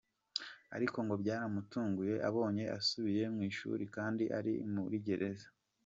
[0.75, 5.47] Ariko ngo byaramutunguye abonye asubiye mu ishuri kandi ari muri gereza.